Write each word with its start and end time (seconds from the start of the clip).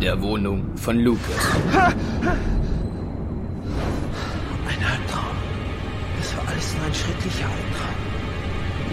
In 0.00 0.06
der 0.06 0.22
Wohnung 0.22 0.64
von 0.78 0.98
Lucas. 0.98 1.54
Ein 1.74 1.92
Albtraum. 4.82 5.36
Das 6.16 6.34
war 6.38 6.48
alles 6.48 6.74
nur 6.74 6.86
ein 6.86 6.94
schrecklicher 6.94 7.44
Albtraum. 7.44 8.00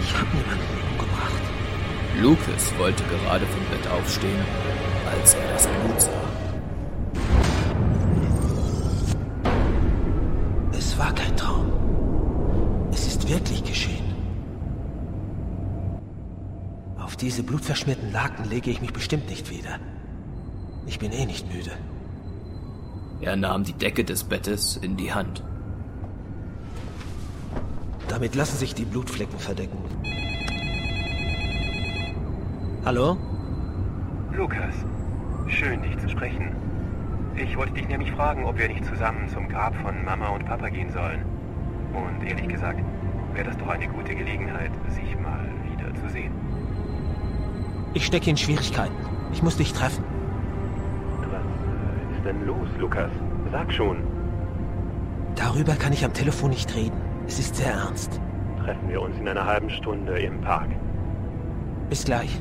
Ich 0.02 0.12
habe 0.12 0.26
niemanden 0.36 0.76
umgebracht. 0.92 1.42
Lucas 2.20 2.78
wollte 2.78 3.02
gerade 3.04 3.46
vom 3.46 3.64
Bett 3.70 3.90
aufstehen, 3.90 4.44
als 5.10 5.32
er 5.32 5.50
das 5.50 5.66
Blut 5.66 5.98
sah. 5.98 6.28
Es 10.76 10.98
war 10.98 11.14
kein 11.14 11.34
Traum. 11.38 11.72
Es 12.92 13.06
ist 13.06 13.26
wirklich 13.30 13.64
geschehen. 13.64 14.04
Auf 16.98 17.16
diese 17.16 17.42
blutverschmierten 17.42 18.12
Laken 18.12 18.44
lege 18.50 18.70
ich 18.70 18.82
mich 18.82 18.92
bestimmt 18.92 19.30
nicht 19.30 19.48
wieder. 19.48 19.80
Ich 20.88 20.98
bin 20.98 21.12
eh 21.12 21.26
nicht 21.26 21.52
müde. 21.54 21.72
Er 23.20 23.36
nahm 23.36 23.62
die 23.62 23.74
Decke 23.74 24.04
des 24.04 24.24
Bettes 24.24 24.78
in 24.78 24.96
die 24.96 25.12
Hand. 25.12 25.44
Damit 28.08 28.34
lassen 28.34 28.56
sich 28.56 28.74
die 28.74 28.86
Blutflecken 28.86 29.38
verdecken. 29.38 29.76
Hallo? 32.86 33.18
Lukas, 34.32 34.74
schön 35.48 35.82
dich 35.82 35.98
zu 35.98 36.08
sprechen. 36.08 36.56
Ich 37.36 37.54
wollte 37.58 37.74
dich 37.74 37.86
nämlich 37.86 38.10
fragen, 38.12 38.44
ob 38.44 38.56
wir 38.56 38.68
nicht 38.68 38.86
zusammen 38.86 39.28
zum 39.28 39.46
Grab 39.46 39.74
von 39.82 40.02
Mama 40.06 40.28
und 40.28 40.46
Papa 40.46 40.70
gehen 40.70 40.90
sollen. 40.90 41.22
Und 41.92 42.26
ehrlich 42.26 42.48
gesagt, 42.48 42.82
wäre 43.34 43.44
das 43.44 43.58
doch 43.58 43.68
eine 43.68 43.88
gute 43.88 44.14
Gelegenheit, 44.14 44.70
sich 44.88 45.14
mal 45.20 45.46
wieder 45.70 45.94
zu 46.00 46.08
sehen. 46.08 46.32
Ich 47.92 48.06
stecke 48.06 48.30
in 48.30 48.38
Schwierigkeiten. 48.38 48.96
Ich 49.34 49.42
muss 49.42 49.58
dich 49.58 49.74
treffen. 49.74 50.17
Was 52.28 52.34
ist 52.34 52.40
denn 52.40 52.46
los, 52.46 52.68
Lukas? 52.78 53.10
Sag 53.50 53.72
schon. 53.72 54.02
Darüber 55.34 55.74
kann 55.76 55.94
ich 55.94 56.04
am 56.04 56.12
Telefon 56.12 56.50
nicht 56.50 56.74
reden. 56.74 57.00
Es 57.26 57.38
ist 57.38 57.56
sehr 57.56 57.72
ernst. 57.72 58.20
Treffen 58.62 58.90
wir 58.90 59.00
uns 59.00 59.16
in 59.18 59.26
einer 59.26 59.46
halben 59.46 59.70
Stunde 59.70 60.18
im 60.18 60.38
Park. 60.42 60.68
Bis 61.88 62.04
gleich. 62.04 62.38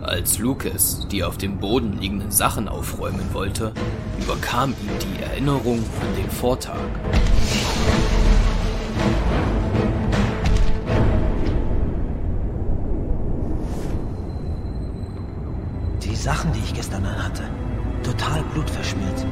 Als 0.00 0.38
Lucas 0.38 1.06
die 1.10 1.22
auf 1.24 1.36
dem 1.36 1.58
Boden 1.58 1.98
liegenden 1.98 2.30
Sachen 2.30 2.68
aufräumen 2.68 3.34
wollte, 3.34 3.74
überkam 4.22 4.70
ihn 4.70 4.98
die 5.02 5.22
Erinnerung 5.22 5.80
an 5.80 6.16
den 6.16 6.30
Vortag. 6.30 6.78
Sachen, 16.24 16.54
die 16.54 16.60
ich 16.60 16.72
gestern 16.72 17.04
anhatte, 17.04 17.42
total 18.02 18.42
blutverschmiert. 18.44 19.26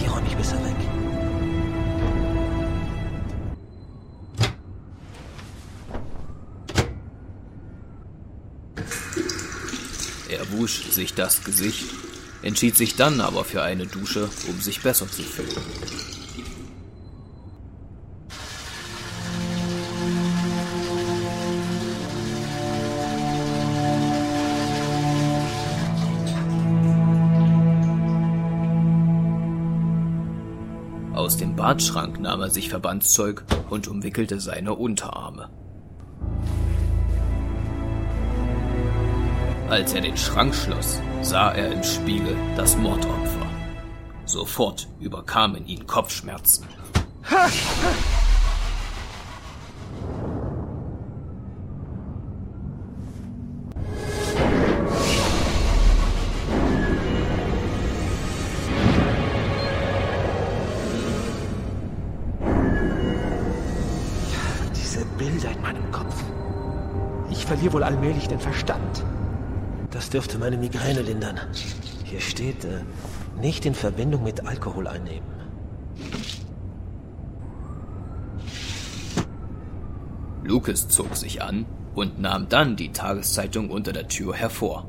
Die 0.00 0.06
räume 0.06 0.24
ich 0.28 0.36
besser 0.36 0.54
weg. 0.64 0.76
Er 10.28 10.52
wusch 10.52 10.84
sich 10.92 11.14
das 11.14 11.42
Gesicht, 11.42 11.86
entschied 12.42 12.76
sich 12.76 12.94
dann 12.94 13.20
aber 13.20 13.44
für 13.44 13.62
eine 13.62 13.88
Dusche, 13.88 14.30
um 14.46 14.60
sich 14.60 14.80
besser 14.80 15.10
zu 15.10 15.24
fühlen. 15.24 16.17
Aus 31.28 31.36
dem 31.36 31.56
Badschrank 31.56 32.20
nahm 32.20 32.40
er 32.40 32.48
sich 32.48 32.70
Verbandszeug 32.70 33.44
und 33.68 33.86
umwickelte 33.86 34.40
seine 34.40 34.72
Unterarme. 34.72 35.50
Als 39.68 39.92
er 39.92 40.00
den 40.00 40.16
Schrank 40.16 40.54
schloss, 40.54 41.02
sah 41.20 41.52
er 41.52 41.70
im 41.70 41.84
Spiegel 41.84 42.34
das 42.56 42.78
Mordopfer. 42.78 43.46
Sofort 44.24 44.88
überkamen 45.00 45.66
ihn 45.66 45.86
Kopfschmerzen. 45.86 46.66
Verliere 67.58 67.74
wohl 67.74 67.82
allmählich 67.82 68.28
den 68.28 68.38
Verstand. 68.38 69.04
Das 69.90 70.10
dürfte 70.10 70.38
meine 70.38 70.56
Migräne 70.56 71.02
lindern. 71.02 71.40
Hier 72.04 72.20
steht, 72.20 72.64
äh, 72.64 72.82
nicht 73.40 73.66
in 73.66 73.74
Verbindung 73.74 74.22
mit 74.22 74.46
Alkohol 74.46 74.86
einnehmen. 74.86 75.26
Lucas 80.44 80.86
zog 80.86 81.16
sich 81.16 81.42
an 81.42 81.66
und 81.96 82.20
nahm 82.20 82.48
dann 82.48 82.76
die 82.76 82.92
Tageszeitung 82.92 83.70
unter 83.70 83.92
der 83.92 84.06
Tür 84.06 84.36
hervor. 84.36 84.86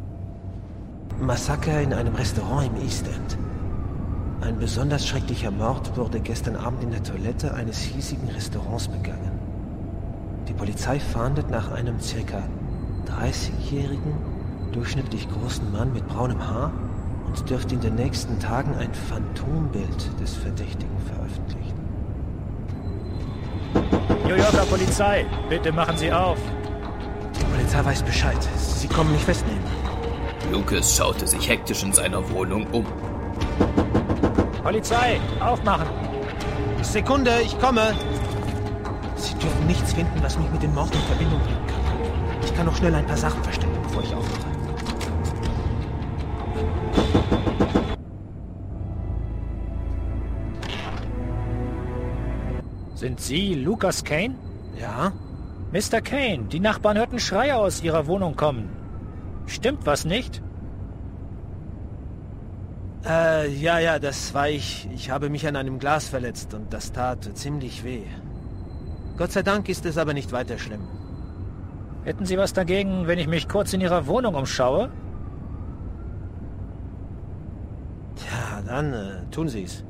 Massaker 1.19 1.81
in 1.81 1.91
einem 1.91 2.13
Restaurant 2.13 2.67
im 2.67 2.83
East 2.83 3.07
End. 3.07 3.37
Ein 4.41 4.59
besonders 4.59 5.07
schrecklicher 5.07 5.49
Mord 5.49 5.97
wurde 5.97 6.19
gestern 6.19 6.55
Abend 6.55 6.83
in 6.83 6.91
der 6.91 7.01
Toilette 7.01 7.51
eines 7.55 7.79
hiesigen 7.79 8.29
Restaurants 8.29 8.89
begangen. 8.89 9.38
Die 10.49 10.53
Polizei 10.53 10.99
fahndet 10.99 11.51
nach 11.51 11.71
einem 11.71 11.99
circa 11.99 12.41
30-jährigen, 13.05 14.13
durchschnittlich 14.71 15.27
großen 15.29 15.71
Mann 15.71 15.93
mit 15.93 16.07
braunem 16.07 16.45
Haar 16.45 16.73
und 17.27 17.47
dürfte 17.47 17.75
in 17.75 17.81
den 17.81 17.93
nächsten 17.93 18.39
Tagen 18.39 18.73
ein 18.75 18.91
Phantombild 18.91 20.19
des 20.19 20.35
Verdächtigen 20.35 20.97
veröffentlichen. 21.05 21.79
New 24.23 24.35
Yorker 24.35 24.65
Polizei, 24.65 25.25
bitte 25.49 25.71
machen 25.71 25.95
Sie 25.97 26.11
auf. 26.11 26.39
Die 27.39 27.45
Polizei 27.45 27.85
weiß 27.85 28.01
Bescheid. 28.01 28.37
Sie 28.57 28.87
kommen 28.87 29.11
mich 29.11 29.23
festnehmen. 29.23 29.63
Lucas 30.51 30.97
schaute 30.97 31.27
sich 31.27 31.47
hektisch 31.47 31.83
in 31.83 31.93
seiner 31.93 32.27
Wohnung 32.31 32.65
um. 32.71 32.85
Polizei, 34.63 35.19
aufmachen. 35.39 35.87
Sekunde, 36.81 37.31
ich 37.43 37.57
komme. 37.59 37.93
Sie 39.19 39.33
dürfen 39.35 39.67
nichts 39.67 39.93
finden, 39.93 40.23
was 40.23 40.37
mich 40.37 40.49
mit 40.49 40.63
dem 40.63 40.73
Mord 40.73 40.93
in 40.95 41.01
Verbindung 41.01 41.41
bringen 41.41 41.67
kann. 41.67 42.41
Ich 42.41 42.55
kann 42.55 42.65
noch 42.65 42.75
schnell 42.75 42.95
ein 42.95 43.05
paar 43.05 43.17
Sachen 43.17 43.43
verstecken, 43.43 43.77
bevor 43.83 44.01
ich 44.01 44.15
aufmache. 44.15 44.49
Sind 52.95 53.19
Sie 53.19 53.55
Lucas 53.55 54.03
Kane? 54.03 54.35
Ja? 54.77 55.11
Mr. 55.71 56.01
Kane, 56.01 56.45
die 56.51 56.59
Nachbarn 56.59 56.97
hörten 56.97 57.19
Schreie 57.19 57.55
aus 57.55 57.83
Ihrer 57.83 58.07
Wohnung 58.07 58.35
kommen. 58.35 58.69
Stimmt 59.45 59.85
was 59.85 60.05
nicht? 60.05 60.41
Äh, 63.05 63.49
ja, 63.51 63.79
ja, 63.79 63.99
das 63.99 64.33
war 64.33 64.49
ich. 64.49 64.87
Ich 64.93 65.09
habe 65.09 65.29
mich 65.29 65.47
an 65.47 65.55
einem 65.55 65.79
Glas 65.79 66.09
verletzt 66.09 66.53
und 66.53 66.73
das 66.73 66.91
tat 66.91 67.29
ziemlich 67.37 67.83
weh. 67.83 68.03
Gott 69.19 69.33
sei 69.33 69.43
Dank 69.43 69.67
ist 69.67 69.85
es 69.85 69.97
aber 69.97 70.13
nicht 70.13 70.31
weiter 70.31 70.57
schlimm. 70.57 70.87
Hätten 72.05 72.25
Sie 72.25 72.37
was 72.37 72.53
dagegen, 72.53 73.05
wenn 73.05 73.19
ich 73.19 73.27
mich 73.27 73.49
kurz 73.49 73.73
in 73.73 73.81
Ihrer 73.81 74.07
Wohnung 74.07 74.33
umschaue? 74.33 74.89
Tja, 78.15 78.61
dann 78.65 78.93
äh, 78.93 79.29
tun 79.29 79.49
Sie 79.49 79.63
es. 79.63 79.83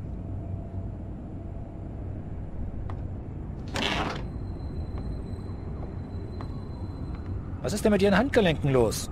Was 7.61 7.73
ist 7.73 7.85
denn 7.85 7.91
mit 7.91 8.01
Ihren 8.01 8.17
Handgelenken 8.17 8.71
los? 8.73 9.11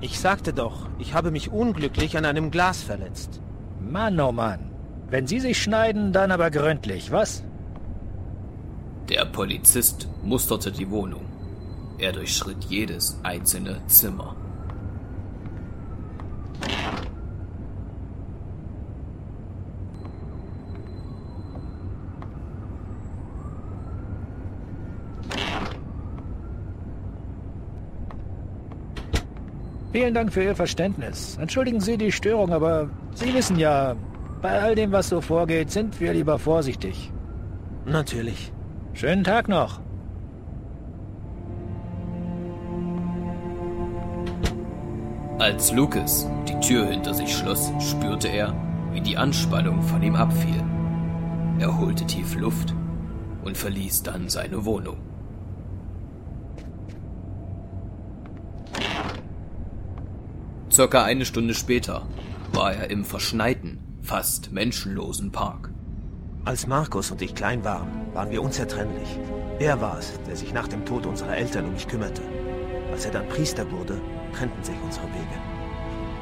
Ich 0.00 0.20
sagte 0.20 0.52
doch, 0.52 0.88
ich 1.00 1.14
habe 1.14 1.32
mich 1.32 1.50
unglücklich 1.50 2.16
an 2.16 2.24
einem 2.24 2.52
Glas 2.52 2.84
verletzt. 2.84 3.42
Mann, 3.80 4.20
oh 4.20 4.30
Mann. 4.30 4.70
Wenn 5.10 5.26
Sie 5.26 5.40
sich 5.40 5.60
schneiden, 5.60 6.12
dann 6.12 6.30
aber 6.30 6.52
gründlich, 6.52 7.10
was? 7.10 7.42
Der 9.08 9.24
Polizist 9.24 10.06
musterte 10.22 10.70
die 10.70 10.90
Wohnung. 10.90 11.24
Er 11.96 12.12
durchschritt 12.12 12.64
jedes 12.64 13.18
einzelne 13.22 13.80
Zimmer. 13.86 14.36
Vielen 29.90 30.12
Dank 30.12 30.32
für 30.32 30.44
Ihr 30.44 30.54
Verständnis. 30.54 31.38
Entschuldigen 31.40 31.80
Sie 31.80 31.96
die 31.96 32.12
Störung, 32.12 32.52
aber 32.52 32.90
Sie 33.14 33.32
wissen 33.32 33.58
ja, 33.58 33.96
bei 34.42 34.60
all 34.60 34.74
dem, 34.74 34.92
was 34.92 35.08
so 35.08 35.22
vorgeht, 35.22 35.70
sind 35.70 35.98
wir 35.98 36.12
lieber 36.12 36.38
vorsichtig. 36.38 37.10
Natürlich. 37.86 38.52
Schönen 38.98 39.22
Tag 39.22 39.48
noch. 39.48 39.78
Als 45.38 45.70
Lucas 45.70 46.28
die 46.48 46.58
Tür 46.58 46.86
hinter 46.86 47.14
sich 47.14 47.32
schloss, 47.32 47.70
spürte 47.78 48.26
er, 48.26 48.56
wie 48.90 49.00
die 49.00 49.16
Anspannung 49.16 49.82
von 49.82 50.02
ihm 50.02 50.16
abfiel. 50.16 50.64
Er 51.60 51.78
holte 51.78 52.06
tief 52.06 52.34
Luft 52.34 52.74
und 53.44 53.56
verließ 53.56 54.02
dann 54.02 54.28
seine 54.28 54.64
Wohnung. 54.64 54.96
Circa 60.72 61.04
eine 61.04 61.24
Stunde 61.24 61.54
später 61.54 62.04
war 62.52 62.72
er 62.72 62.90
im 62.90 63.04
verschneiten, 63.04 63.78
fast 64.02 64.50
menschenlosen 64.50 65.30
Park. 65.30 65.67
Als 66.48 66.66
Markus 66.66 67.10
und 67.10 67.20
ich 67.20 67.34
klein 67.34 67.62
waren, 67.62 68.06
waren 68.14 68.30
wir 68.30 68.42
unzertrennlich. 68.42 69.18
Er 69.58 69.82
war 69.82 69.98
es, 69.98 70.18
der 70.26 70.34
sich 70.34 70.54
nach 70.54 70.66
dem 70.66 70.86
Tod 70.86 71.04
unserer 71.04 71.36
Eltern 71.36 71.66
um 71.66 71.74
mich 71.74 71.86
kümmerte. 71.86 72.22
Als 72.90 73.04
er 73.04 73.10
dann 73.10 73.28
Priester 73.28 73.70
wurde, 73.70 74.00
trennten 74.32 74.64
sich 74.64 74.76
unsere 74.82 75.04
Wege. 75.08 75.38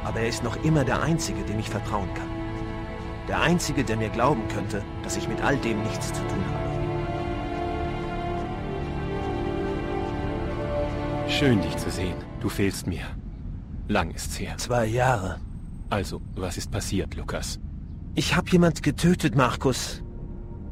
Aber 0.02 0.18
er 0.18 0.26
ist 0.26 0.42
noch 0.42 0.56
immer 0.64 0.82
der 0.82 1.00
Einzige, 1.00 1.44
dem 1.44 1.60
ich 1.60 1.70
vertrauen 1.70 2.12
kann. 2.14 2.26
Der 3.28 3.40
Einzige, 3.40 3.84
der 3.84 3.96
mir 3.96 4.08
glauben 4.08 4.42
könnte, 4.48 4.82
dass 5.04 5.16
ich 5.16 5.28
mit 5.28 5.40
all 5.42 5.56
dem 5.58 5.80
nichts 5.84 6.08
zu 6.08 6.20
tun 6.22 6.44
habe. 6.52 6.66
Schön, 11.30 11.62
dich 11.62 11.76
zu 11.76 11.88
sehen. 11.88 12.16
Du 12.40 12.48
fehlst 12.48 12.88
mir. 12.88 13.06
Lang 13.86 14.10
ist's 14.10 14.40
her. 14.40 14.56
Zwei 14.56 14.86
Jahre. 14.86 15.38
Also, 15.88 16.20
was 16.34 16.56
ist 16.56 16.72
passiert, 16.72 17.14
Lukas? 17.14 17.60
Ich 18.16 18.34
habe 18.34 18.50
jemand 18.50 18.82
getötet, 18.82 19.36
Markus. 19.36 20.02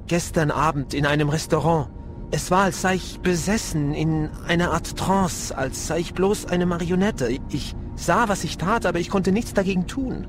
Gestern 0.06 0.50
Abend 0.50 0.92
in 0.92 1.06
einem 1.06 1.30
Restaurant. 1.30 1.88
Es 2.30 2.50
war, 2.50 2.64
als 2.64 2.82
sei 2.82 2.96
ich 2.96 3.20
besessen, 3.20 3.94
in 3.94 4.28
einer 4.46 4.72
Art 4.72 4.96
Trance, 4.96 5.56
als 5.56 5.86
sei 5.86 6.00
ich 6.00 6.14
bloß 6.14 6.46
eine 6.46 6.66
Marionette. 6.66 7.38
Ich 7.48 7.74
sah, 7.96 8.28
was 8.28 8.44
ich 8.44 8.58
tat, 8.58 8.86
aber 8.86 8.98
ich 8.98 9.08
konnte 9.08 9.32
nichts 9.32 9.54
dagegen 9.54 9.86
tun. 9.86 10.26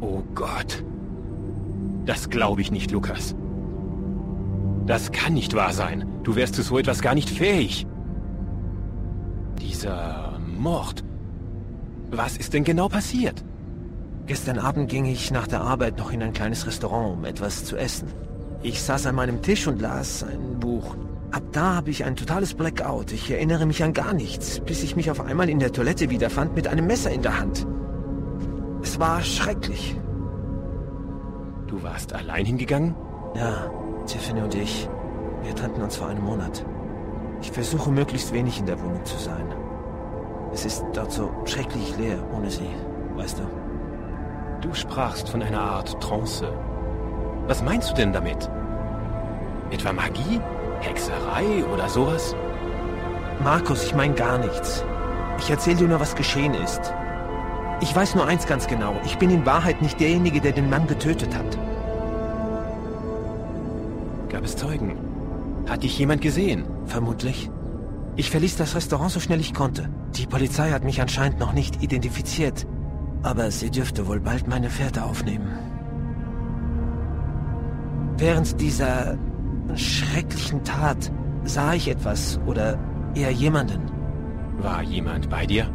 Oh 0.00 0.22
Gott. 0.34 0.84
Das 2.06 2.30
glaube 2.30 2.60
ich 2.60 2.70
nicht, 2.70 2.90
Lukas. 2.90 3.34
Das 4.86 5.10
kann 5.10 5.34
nicht 5.34 5.54
wahr 5.54 5.72
sein. 5.72 6.08
Du 6.22 6.36
wärst 6.36 6.54
zu 6.54 6.62
so 6.62 6.78
etwas 6.78 7.02
gar 7.02 7.14
nicht 7.14 7.28
fähig. 7.28 7.86
Dieser 9.60 10.38
Mord. 10.38 11.02
Was 12.10 12.36
ist 12.36 12.54
denn 12.54 12.64
genau 12.64 12.88
passiert? 12.88 13.44
Gestern 14.26 14.58
Abend 14.58 14.88
ging 14.88 15.04
ich 15.04 15.30
nach 15.30 15.46
der 15.46 15.60
Arbeit 15.60 15.98
noch 15.98 16.12
in 16.12 16.22
ein 16.22 16.32
kleines 16.32 16.66
Restaurant, 16.66 17.18
um 17.18 17.24
etwas 17.24 17.64
zu 17.64 17.76
essen. 17.76 18.08
Ich 18.62 18.82
saß 18.82 19.06
an 19.06 19.14
meinem 19.14 19.42
Tisch 19.42 19.66
und 19.66 19.80
las 19.80 20.24
ein 20.24 20.58
Buch. 20.58 20.96
Ab 21.30 21.42
da 21.52 21.74
habe 21.74 21.90
ich 21.90 22.04
ein 22.04 22.16
totales 22.16 22.54
Blackout. 22.54 23.12
Ich 23.12 23.30
erinnere 23.30 23.66
mich 23.66 23.82
an 23.82 23.92
gar 23.92 24.12
nichts, 24.12 24.60
bis 24.60 24.82
ich 24.82 24.96
mich 24.96 25.10
auf 25.10 25.20
einmal 25.20 25.48
in 25.48 25.58
der 25.58 25.72
Toilette 25.72 26.10
wiederfand 26.10 26.54
mit 26.54 26.66
einem 26.66 26.86
Messer 26.86 27.10
in 27.10 27.22
der 27.22 27.38
Hand. 27.38 27.66
Es 28.82 28.98
war 28.98 29.20
schrecklich. 29.22 30.00
Du 31.66 31.82
warst 31.82 32.12
allein 32.12 32.46
hingegangen? 32.46 32.94
Ja, 33.34 33.70
Tiffany 34.06 34.40
und 34.40 34.54
ich. 34.54 34.88
Wir 35.42 35.54
trennten 35.54 35.82
uns 35.82 35.96
vor 35.96 36.08
einem 36.08 36.24
Monat. 36.24 36.64
Ich 37.42 37.50
versuche 37.50 37.90
möglichst 37.90 38.32
wenig 38.32 38.58
in 38.60 38.66
der 38.66 38.80
Wohnung 38.80 39.04
zu 39.04 39.18
sein. 39.18 39.46
Es 40.52 40.64
ist 40.64 40.84
dort 40.94 41.12
so 41.12 41.30
schrecklich 41.44 41.96
leer 41.98 42.18
ohne 42.32 42.50
sie, 42.50 42.70
weißt 43.16 43.40
du? 43.40 43.42
Du 44.62 44.72
sprachst 44.72 45.28
von 45.28 45.42
einer 45.42 45.60
Art 45.60 46.00
Trance. 46.00 46.50
Was 47.48 47.62
meinst 47.62 47.90
du 47.90 47.94
denn 47.94 48.12
damit? 48.12 48.50
Etwa 49.70 49.92
Magie? 49.92 50.40
Hexerei 50.80 51.64
oder 51.72 51.88
sowas? 51.88 52.34
Markus, 53.42 53.84
ich 53.84 53.94
meine 53.94 54.14
gar 54.14 54.38
nichts. 54.38 54.84
Ich 55.38 55.50
erzähle 55.50 55.76
dir 55.76 55.88
nur, 55.88 56.00
was 56.00 56.14
geschehen 56.14 56.54
ist. 56.54 56.92
Ich 57.80 57.94
weiß 57.94 58.14
nur 58.14 58.26
eins 58.26 58.46
ganz 58.46 58.66
genau. 58.66 58.96
Ich 59.04 59.18
bin 59.18 59.30
in 59.30 59.46
Wahrheit 59.46 59.82
nicht 59.82 60.00
derjenige, 60.00 60.40
der 60.40 60.52
den 60.52 60.70
Mann 60.70 60.86
getötet 60.86 61.36
hat. 61.36 61.58
Gab 64.28 64.44
es 64.44 64.56
Zeugen? 64.56 64.96
Hat 65.68 65.82
dich 65.82 65.98
jemand 65.98 66.22
gesehen? 66.22 66.64
Vermutlich. 66.86 67.50
Ich 68.16 68.30
verließ 68.30 68.56
das 68.56 68.74
Restaurant 68.74 69.10
so 69.10 69.20
schnell 69.20 69.40
ich 69.40 69.52
konnte. 69.52 69.90
Die 70.16 70.26
Polizei 70.26 70.70
hat 70.70 70.84
mich 70.84 71.00
anscheinend 71.00 71.38
noch 71.38 71.52
nicht 71.52 71.82
identifiziert. 71.82 72.66
Aber 73.22 73.50
sie 73.50 73.70
dürfte 73.70 74.06
wohl 74.06 74.20
bald 74.20 74.48
meine 74.48 74.70
Fährte 74.70 75.04
aufnehmen. 75.04 75.75
Während 78.18 78.60
dieser 78.60 79.18
schrecklichen 79.74 80.64
Tat 80.64 81.12
sah 81.44 81.74
ich 81.74 81.88
etwas 81.88 82.40
oder 82.46 82.78
eher 83.14 83.30
jemanden. 83.30 83.82
War 84.58 84.82
jemand 84.82 85.28
bei 85.28 85.44
dir? 85.44 85.70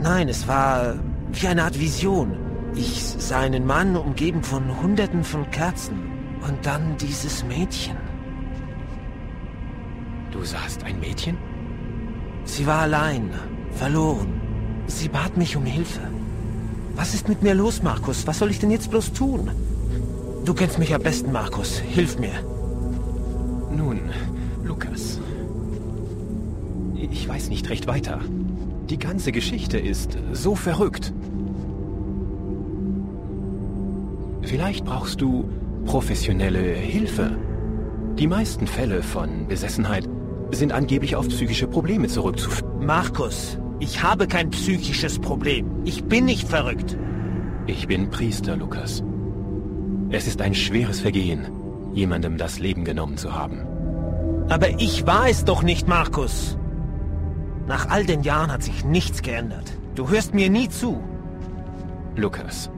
Nein, 0.00 0.28
es 0.28 0.46
war 0.46 0.94
wie 1.32 1.48
eine 1.48 1.64
Art 1.64 1.78
Vision. 1.78 2.36
Ich 2.74 3.02
sah 3.18 3.40
einen 3.40 3.66
Mann 3.66 3.96
umgeben 3.96 4.42
von 4.42 4.80
Hunderten 4.80 5.24
von 5.24 5.50
Kerzen 5.50 5.96
und 6.46 6.64
dann 6.64 6.96
dieses 6.96 7.44
Mädchen. 7.44 7.96
Du 10.30 10.44
sahst 10.44 10.84
ein 10.84 11.00
Mädchen? 11.00 11.36
Sie 12.44 12.66
war 12.66 12.82
allein, 12.82 13.30
verloren. 13.72 14.40
Sie 14.86 15.08
bat 15.08 15.36
mich 15.36 15.56
um 15.56 15.64
Hilfe. 15.64 16.00
Was 16.94 17.14
ist 17.14 17.28
mit 17.28 17.42
mir 17.42 17.54
los, 17.54 17.82
Markus? 17.82 18.26
Was 18.28 18.38
soll 18.38 18.50
ich 18.50 18.60
denn 18.60 18.70
jetzt 18.70 18.90
bloß 18.90 19.12
tun? 19.12 19.50
Du 20.44 20.54
kennst 20.54 20.78
mich 20.78 20.94
am 20.94 21.02
besten, 21.02 21.32
Markus. 21.32 21.78
Hilf 21.78 22.18
mir. 22.18 22.32
Nun, 23.76 24.00
Lukas. 24.64 25.20
Ich 26.94 27.28
weiß 27.28 27.50
nicht 27.50 27.68
recht 27.68 27.86
weiter. 27.86 28.20
Die 28.88 28.98
ganze 28.98 29.32
Geschichte 29.32 29.78
ist 29.78 30.18
so 30.32 30.54
verrückt. 30.54 31.12
Vielleicht 34.42 34.84
brauchst 34.84 35.20
du 35.20 35.48
professionelle 35.84 36.60
Hilfe. 36.60 37.36
Die 38.18 38.26
meisten 38.26 38.66
Fälle 38.66 39.02
von 39.02 39.46
Besessenheit 39.46 40.08
sind 40.50 40.72
angeblich 40.72 41.16
auf 41.16 41.28
psychische 41.28 41.66
Probleme 41.66 42.08
zurückzuführen. 42.08 42.84
Markus, 42.84 43.58
ich 43.78 44.02
habe 44.02 44.26
kein 44.26 44.50
psychisches 44.50 45.18
Problem. 45.18 45.66
Ich 45.84 46.04
bin 46.04 46.24
nicht 46.24 46.48
verrückt. 46.48 46.96
Ich 47.66 47.86
bin 47.86 48.10
Priester, 48.10 48.56
Lukas. 48.56 49.04
Es 50.12 50.26
ist 50.26 50.40
ein 50.42 50.54
schweres 50.54 51.00
Vergehen, 51.00 51.46
jemandem 51.94 52.36
das 52.36 52.58
Leben 52.58 52.84
genommen 52.84 53.16
zu 53.16 53.32
haben. 53.32 53.66
Aber 54.48 54.68
ich 54.80 55.06
war 55.06 55.28
es 55.28 55.44
doch 55.44 55.62
nicht, 55.62 55.86
Markus. 55.86 56.58
Nach 57.68 57.88
all 57.88 58.04
den 58.04 58.22
Jahren 58.22 58.50
hat 58.50 58.64
sich 58.64 58.84
nichts 58.84 59.22
geändert. 59.22 59.72
Du 59.94 60.08
hörst 60.08 60.34
mir 60.34 60.50
nie 60.50 60.68
zu. 60.68 61.00
Lukas, 62.16 62.70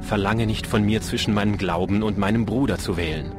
verlange 0.00 0.46
nicht 0.46 0.66
von 0.66 0.84
mir 0.84 1.00
zwischen 1.00 1.32
meinem 1.32 1.56
Glauben 1.56 2.02
und 2.02 2.18
meinem 2.18 2.44
Bruder 2.44 2.78
zu 2.78 2.96
wählen. 2.96 3.32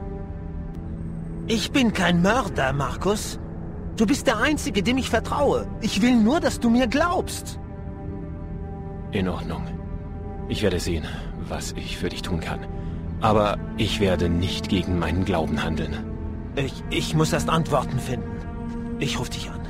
Ich 1.48 1.72
bin 1.72 1.91
kein 1.91 2.22
Mörder, 2.22 2.72
Markus. 2.72 3.39
Du 3.98 4.05
bist 4.05 4.27
der 4.27 4.38
Einzige, 4.38 4.84
dem 4.84 4.98
ich 4.98 5.10
vertraue. 5.10 5.67
Ich 5.81 6.01
will 6.01 6.15
nur, 6.15 6.39
dass 6.39 6.62
du 6.62 6.69
mir 6.69 6.88
glaubst. 6.88 7.60
In 9.12 9.27
Ordnung. 9.27 9.63
Ich 10.48 10.63
werde 10.63 10.79
sehen, 10.79 11.03
was 11.50 11.74
ich 11.74 11.98
für 11.98 12.07
dich 12.07 12.22
tun 12.22 12.39
kann. 12.39 12.60
Aber 13.22 13.58
ich 13.78 14.00
werde 14.00 14.30
nicht 14.30 14.70
gegen 14.70 15.00
meinen 15.00 15.26
Glauben 15.26 15.64
handeln. 15.64 15.96
Ich, 16.56 16.84
ich 16.90 17.16
muss 17.16 17.34
erst 17.34 17.50
Antworten 17.50 18.00
finden. 18.00 18.38
Ich 19.00 19.20
rufe 19.20 19.32
dich 19.32 19.50
an. 19.50 19.62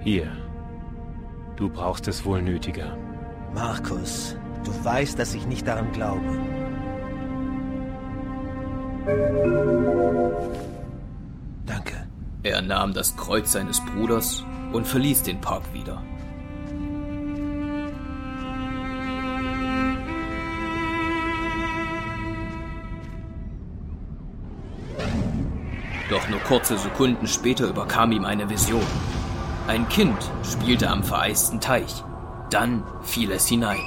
Hier. 0.00 0.30
Du 1.56 1.68
brauchst 1.68 2.08
es 2.08 2.24
wohl 2.24 2.42
nötiger. 2.42 2.96
Markus, 3.54 4.36
du 4.64 4.84
weißt, 4.84 5.18
dass 5.18 5.34
ich 5.34 5.46
nicht 5.46 5.66
daran 5.66 5.92
glaube. 5.92 6.20
Danke. 11.66 12.06
Er 12.42 12.62
nahm 12.62 12.94
das 12.94 13.16
Kreuz 13.16 13.52
seines 13.52 13.80
Bruders 13.84 14.44
und 14.72 14.86
verließ 14.86 15.22
den 15.22 15.40
Park 15.40 15.72
wieder. 15.72 16.02
Doch 26.12 26.28
nur 26.28 26.40
kurze 26.40 26.76
Sekunden 26.76 27.26
später 27.26 27.66
überkam 27.66 28.12
ihm 28.12 28.26
eine 28.26 28.50
Vision. 28.50 28.84
Ein 29.66 29.88
Kind 29.88 30.18
spielte 30.44 30.90
am 30.90 31.02
vereisten 31.02 31.58
Teich. 31.58 32.04
Dann 32.50 32.82
fiel 33.00 33.32
es 33.32 33.46
hinein. 33.46 33.78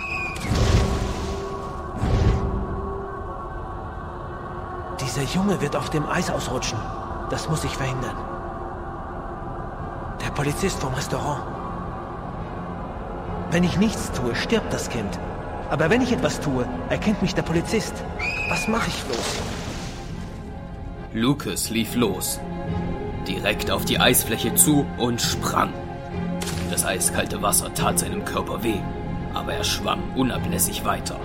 Dieser 4.99 5.21
Junge 5.35 5.61
wird 5.61 5.75
auf 5.75 5.91
dem 5.91 6.07
Eis 6.07 6.31
ausrutschen. 6.31 6.79
Das 7.29 7.47
muss 7.47 7.63
ich 7.63 7.77
verhindern. 7.77 8.17
Der 10.25 10.31
Polizist 10.31 10.79
vom 10.79 10.95
Restaurant. 10.95 11.43
Wenn 13.51 13.63
ich 13.63 13.77
nichts 13.77 14.11
tue, 14.13 14.33
stirbt 14.33 14.73
das 14.73 14.89
Kind. 14.89 15.19
Aber 15.69 15.91
wenn 15.91 16.01
ich 16.01 16.11
etwas 16.11 16.39
tue, 16.39 16.67
erkennt 16.89 17.21
mich 17.21 17.35
der 17.35 17.43
Polizist. 17.43 17.93
Was 18.49 18.67
mache 18.67 18.87
ich 18.87 19.03
bloß? 19.03 19.64
Lucas 21.15 21.69
lief 21.69 21.95
los, 21.95 22.41
direkt 23.25 23.71
auf 23.71 23.85
die 23.85 23.99
Eisfläche 23.99 24.53
zu 24.53 24.85
und 24.97 25.21
sprang. 25.21 25.71
Das 26.69 26.85
eiskalte 26.85 27.41
Wasser 27.41 27.73
tat 27.73 27.99
seinem 27.99 28.25
Körper 28.25 28.61
weh, 28.63 28.81
aber 29.33 29.53
er 29.53 29.63
schwamm 29.63 30.03
unablässig 30.17 30.83
weiter. 30.83 31.17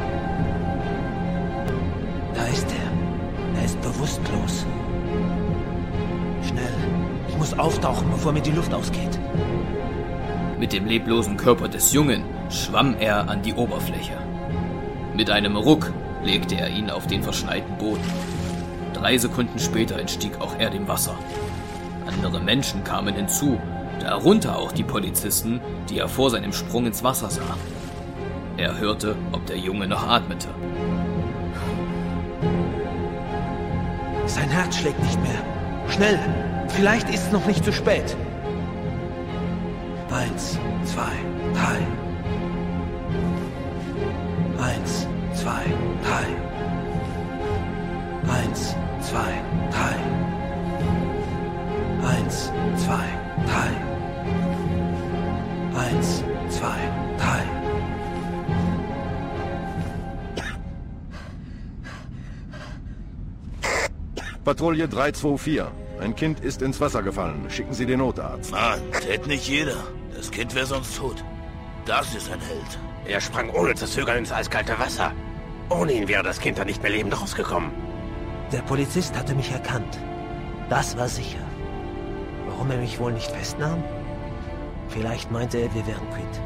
Da 2.34 2.44
ist 2.44 2.68
er. 2.70 3.58
Er 3.58 3.64
ist 3.64 3.80
bewusstlos. 3.80 4.64
Schnell. 6.46 6.74
Ich 7.28 7.36
muss 7.36 7.58
auftauchen, 7.58 8.08
bevor 8.12 8.32
mir 8.32 8.42
die 8.42 8.52
Luft 8.52 8.72
ausgeht. 8.72 9.18
Mit 10.60 10.72
dem 10.72 10.86
leblosen 10.86 11.36
Körper 11.36 11.66
des 11.66 11.92
Jungen 11.92 12.22
schwamm 12.48 12.94
er 13.00 13.28
an 13.28 13.42
die 13.42 13.54
Oberfläche. 13.54 14.16
Mit 15.16 15.30
einem 15.30 15.56
Ruck 15.56 15.92
legte 16.22 16.54
er 16.54 16.68
ihn 16.68 16.90
auf 16.90 17.08
den 17.08 17.24
verschneiten 17.24 17.76
Boden. 17.76 18.39
Drei 19.00 19.16
Sekunden 19.16 19.58
später 19.58 19.98
entstieg 19.98 20.38
auch 20.40 20.58
er 20.58 20.68
dem 20.68 20.86
Wasser. 20.86 21.14
Andere 22.06 22.38
Menschen 22.38 22.84
kamen 22.84 23.14
hinzu, 23.14 23.58
darunter 23.98 24.58
auch 24.58 24.72
die 24.72 24.84
Polizisten, 24.84 25.62
die 25.88 25.98
er 25.98 26.08
vor 26.08 26.28
seinem 26.28 26.52
Sprung 26.52 26.84
ins 26.84 27.02
Wasser 27.02 27.30
sah. 27.30 27.56
Er 28.58 28.78
hörte, 28.78 29.16
ob 29.32 29.46
der 29.46 29.56
Junge 29.56 29.88
noch 29.88 30.06
atmete. 30.06 30.48
Sein 34.26 34.50
Herz 34.50 34.76
schlägt 34.76 35.02
nicht 35.02 35.20
mehr. 35.22 35.42
Schnell! 35.88 36.18
Vielleicht 36.68 37.08
ist 37.08 37.24
es 37.24 37.32
noch 37.32 37.46
nicht 37.46 37.64
zu 37.64 37.72
spät. 37.72 38.14
Eins, 40.10 40.58
zwei, 40.84 41.12
drei. 41.54 41.78
Eins, 44.62 45.06
zwei, 45.34 45.62
drei. 46.04 46.26
Eins, 48.30 48.76
zwei, 49.10 49.42
drei. 49.72 49.96
Eins, 52.06 52.52
zwei, 52.76 53.06
drei. 53.44 53.70
Eins, 55.76 56.24
zwei, 56.48 56.78
drei. 57.18 57.42
Patrouille 64.44 64.88
324. 64.88 65.62
Ein 66.00 66.14
Kind 66.14 66.40
ist 66.40 66.62
ins 66.62 66.80
Wasser 66.80 67.02
gefallen. 67.02 67.50
Schicken 67.50 67.74
Sie 67.74 67.86
den 67.86 67.98
Notarzt. 67.98 68.52
Mann, 68.52 68.80
tät 68.92 69.26
nicht 69.26 69.48
jeder. 69.48 69.76
Das 70.14 70.30
Kind 70.30 70.54
wäre 70.54 70.66
sonst 70.66 70.96
tot. 70.96 71.24
Das 71.84 72.14
ist 72.14 72.30
ein 72.30 72.40
Held. 72.40 72.78
Er 73.06 73.20
sprang 73.20 73.50
ohne 73.50 73.74
zu 73.74 73.86
zögern 73.86 74.18
ins 74.18 74.32
eiskalte 74.32 74.78
Wasser. 74.78 75.12
Ohne 75.68 75.92
ihn 75.92 76.06
wäre 76.06 76.22
das 76.22 76.38
Kind 76.40 76.58
dann 76.58 76.68
nicht 76.68 76.82
mehr 76.82 76.92
lebend 76.92 77.20
rausgekommen. 77.20 77.89
Der 78.52 78.62
Polizist 78.62 79.16
hatte 79.16 79.36
mich 79.36 79.52
erkannt. 79.52 79.98
Das 80.68 80.96
war 80.96 81.08
sicher. 81.08 81.38
Warum 82.46 82.68
er 82.72 82.78
mich 82.78 82.98
wohl 82.98 83.12
nicht 83.12 83.30
festnahm? 83.30 83.82
Vielleicht 84.88 85.30
meinte 85.30 85.58
er, 85.58 85.72
wir 85.72 85.86
wären 85.86 86.10
quitt. 86.10 86.40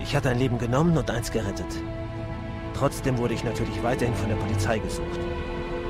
Ich 0.00 0.14
hatte 0.14 0.30
ein 0.30 0.38
Leben 0.38 0.58
genommen 0.58 0.96
und 0.96 1.10
eins 1.10 1.32
gerettet. 1.32 1.82
Trotzdem 2.74 3.18
wurde 3.18 3.34
ich 3.34 3.42
natürlich 3.42 3.82
weiterhin 3.82 4.14
von 4.14 4.28
der 4.28 4.36
Polizei 4.36 4.78
gesucht. 4.78 5.18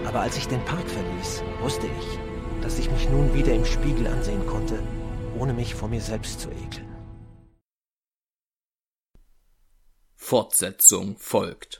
Aber 0.06 0.20
als 0.20 0.38
ich 0.38 0.48
den 0.48 0.64
Park 0.64 0.88
verließ, 0.88 1.42
wusste 1.60 1.86
ich, 1.86 2.18
dass 2.62 2.78
ich 2.78 2.90
mich 2.90 3.08
nun 3.10 3.34
wieder 3.34 3.52
im 3.52 3.66
Spiegel 3.66 4.06
ansehen 4.06 4.46
konnte, 4.46 4.78
ohne 5.38 5.52
mich 5.52 5.74
vor 5.74 5.88
mir 5.88 6.00
selbst 6.00 6.40
zu 6.40 6.48
ekeln. 6.50 6.88
Fortsetzung 10.16 11.16
folgt. 11.18 11.79